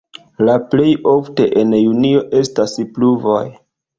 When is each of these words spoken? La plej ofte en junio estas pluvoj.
La 0.45 0.53
plej 0.71 0.93
ofte 1.11 1.45
en 1.63 1.75
junio 1.81 2.23
estas 2.39 2.75
pluvoj. 2.97 3.45